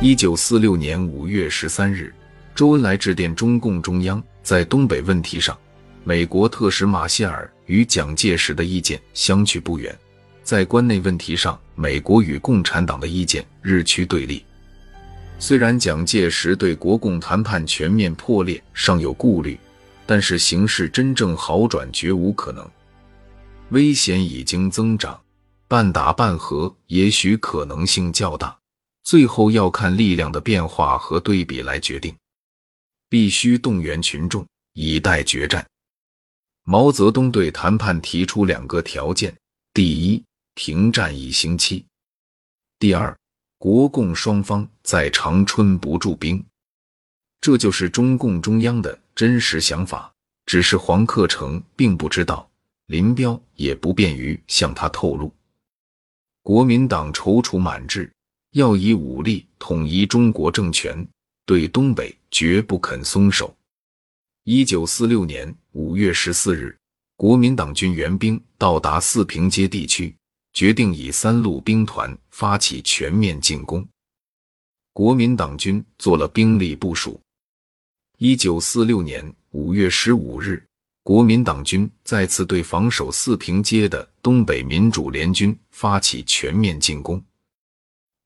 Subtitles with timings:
[0.00, 2.14] 一九四六年五月十三日，
[2.54, 5.58] 周恩来致电中共中央，在东北问题上，
[6.04, 9.92] 美国特使马歇尔与蒋介石的意见相去不远；
[10.44, 14.44] 在关内问题上，美国与共产党的意见日趋对立。
[15.40, 19.58] 虽然蒋介石对国共谈判全面破裂尚有顾虑，
[20.06, 22.64] 但是形势真正好转绝无可能，
[23.70, 25.20] 危险已经增长，
[25.66, 28.57] 半打半和也许可能性较大。
[29.08, 32.14] 最后要看力量的变化和对比来决定，
[33.08, 35.66] 必须动员群众以待决战。
[36.64, 39.34] 毛泽东对谈判提出两个条件：
[39.72, 40.22] 第一，
[40.56, 41.82] 停战一星期；
[42.78, 43.16] 第二，
[43.56, 46.44] 国共双方在长春不驻兵。
[47.40, 50.12] 这就是中共中央的真实想法，
[50.44, 52.46] 只是黄克诚并不知道，
[52.88, 55.32] 林彪也不便于向他透露。
[56.42, 58.12] 国民党踌躇满志。
[58.52, 61.06] 要以武力统一中国政权，
[61.44, 63.54] 对东北绝不肯松手。
[64.44, 66.74] 一九四六年五月十四日，
[67.16, 70.14] 国民党军援兵到达四平街地区，
[70.54, 73.86] 决定以三路兵团发起全面进攻。
[74.94, 77.20] 国民党军做了兵力部署。
[78.16, 80.64] 一九四六年五月十五日，
[81.04, 87.22] 国民党军再次对防守四平街的东北民主联军发起全面进攻。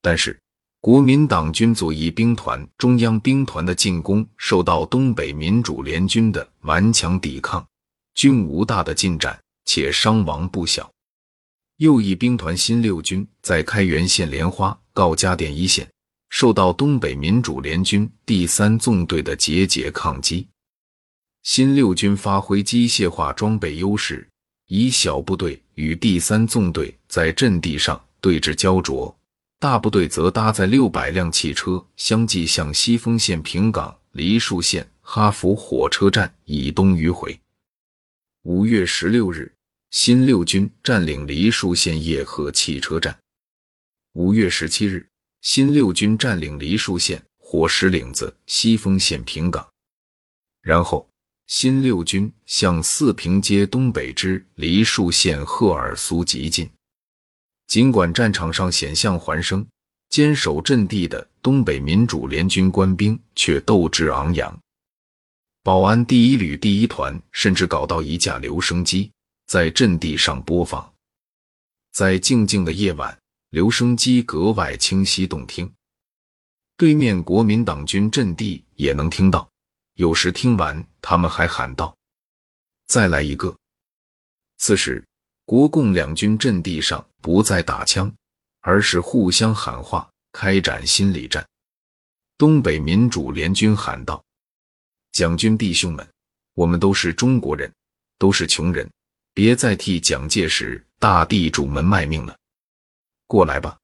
[0.03, 0.39] 但是，
[0.81, 7.65] 国民党军左翼兵团、中央兵团的进攻受到东北民主联军的顽强抵抗，
[8.17, 10.91] 均无大的进展，且伤亡不小。
[11.77, 15.89] 右翼兵团新六军在开原县莲花告家店一线，
[16.31, 20.49] 受到东北民主联军第三纵队的节节抗击。
[21.45, 24.29] 新六军发挥机械化装备优势，
[24.67, 29.17] 以小部队与第三纵队在阵地上对峙焦灼。
[29.63, 37.39] 大部队则搭载六百辆汽车，相继向西丰县平岗、梨树县哈佛火车站以东迂回。
[38.43, 39.55] 五月十六日，
[39.93, 43.17] 新六军占领梨树县叶河汽车站。
[44.15, 45.07] 五月十七日，
[45.43, 49.65] 新六军占领梨树县火石岭子、西丰县平岗。
[50.61, 51.09] 然后，
[51.47, 56.69] 新六军向四平街东北之梨树县赫尔苏急进。
[57.73, 59.67] 尽管战场上险象环生，
[60.11, 64.61] 坚守阵地的东北民主联军官兵却斗志昂扬。
[65.63, 69.11] 保安第一旅第一团甚至搞到一架留声机，
[69.47, 70.93] 在阵地上播放。
[71.93, 73.19] 在静静的夜晚，
[73.49, 75.73] 留声机格外清晰动听，
[76.77, 79.49] 对面国民党军阵地也能听到。
[79.95, 81.97] 有时听完，他们还喊道
[82.87, 83.57] ：“再来一个。”
[84.61, 85.03] 此时。
[85.45, 88.13] 国共两军阵地上不再打枪，
[88.61, 91.47] 而是互相喊话，开展心理战。
[92.39, 94.25] 东北民主联军喊道
[95.13, 96.09] ：“蒋军弟兄们，
[96.55, 97.73] 我们都是中国人，
[98.19, 98.91] 都是穷人，
[99.35, 102.37] 别再替蒋介石大地主们卖命了，
[103.27, 103.79] 过来吧，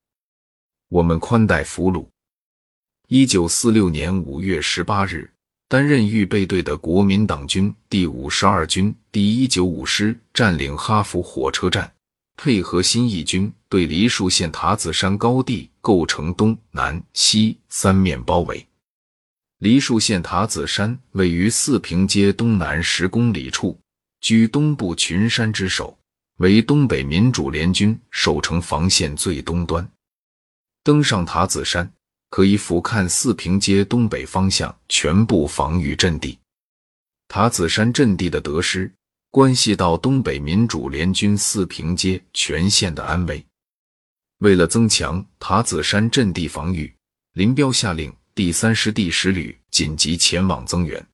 [0.89, 2.09] 我们宽待俘虏。”
[3.09, 5.33] 一九四六年五月十八日。
[5.69, 11.93] 担任预备队的国民党军第五十二军第一九五师占领哈佛火车站，
[12.39, 18.67] 配合新一军对梨树县塔子山高地构成东南西三面包围。
[19.59, 23.79] 梨树县塔子山位于四平街东南十公里处，
[24.23, 25.99] 居东部群山之首，
[26.39, 29.87] 为东北民主联军守城防线最东端。
[30.83, 31.93] 登上塔子山。
[32.31, 36.39] 可以俯瞰四平街东北方向全部防御阵地。
[37.27, 38.93] 塔子山阵地的得失，
[39.31, 43.45] 关系到东北民主联军四平街全线的安危。
[44.39, 46.95] 为了增强塔子山阵地防御，
[47.33, 51.05] 林彪下令第三师第十旅紧急前往增援。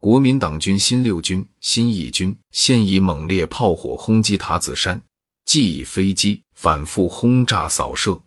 [0.00, 5.00] 国民党军新六军、新一军现以猛烈炮火轰击塔子山，
[5.44, 8.20] 继以飞机反复轰炸扫射，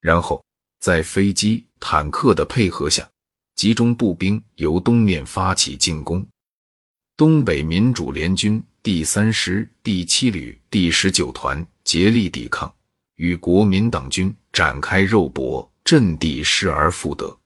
[0.00, 0.45] 然后。
[0.80, 3.08] 在飞机、坦克的配合下，
[3.54, 6.26] 集中步兵由东面发起进攻。
[7.16, 12.72] 东北民主联军第三师第七旅第十九团竭力抵抗，
[13.16, 17.36] 与国民党军展开肉搏，阵地失而复得。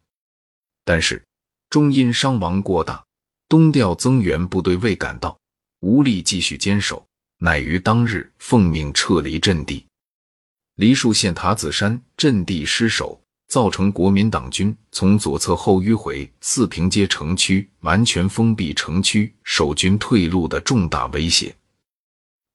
[0.84, 1.22] 但是，
[1.70, 3.04] 终因伤亡过大，
[3.48, 5.38] 东调增援部队未赶到，
[5.80, 7.06] 无力继续坚守，
[7.38, 9.86] 乃于当日奉命撤离阵地。
[10.80, 21.54] 梨树县塔子山阵地失守，造成国民党军从左侧后迂回四平街城区，完全封闭城区，守军退路的重大威胁。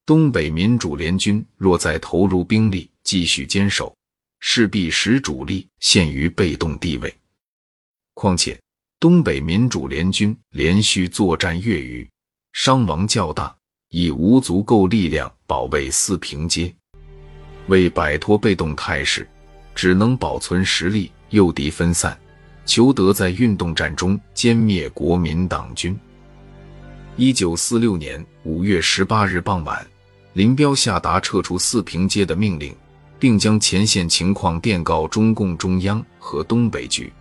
[0.07, 3.95] 东北民主联军若再投入兵力继续坚守，
[4.39, 7.15] 势必使主力陷于被动地位。
[8.15, 8.59] 况且，
[8.99, 12.09] 东北民主联军连续作战月余，
[12.53, 13.55] 伤亡较大，
[13.89, 16.73] 已无足够力量保卫四平街。
[17.67, 19.27] 为摆脱被动态势，
[19.73, 22.17] 只能保存实力，诱敌分散，
[22.65, 25.97] 求得在运动战中歼灭国民党军。
[27.17, 29.85] 一九四六年五月十八日傍晚，
[30.33, 32.75] 林彪下达撤出四平街的命令，
[33.17, 37.11] 并将前线情况电告中共中央和东北局。